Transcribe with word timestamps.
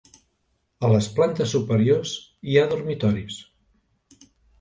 A 0.85 0.89
les 0.93 1.09
plantes 1.19 1.53
superiors 1.55 2.13
hi 2.53 2.57
ha 2.57 2.63
dormitoris. 2.71 3.37